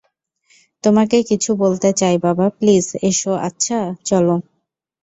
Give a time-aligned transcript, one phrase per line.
[0.83, 3.77] তোমাকে কিছু বলতে চাই বাবা, প্লিজ এসো আচ্ছা,
[4.05, 4.35] চলো।